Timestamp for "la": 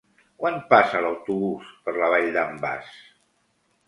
1.97-2.07